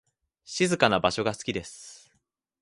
[0.45, 2.11] 静かな場所が好きです。